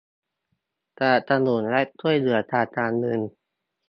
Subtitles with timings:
[0.97, 3.19] สนับสนุนและช่วยเหลือทางการเงิน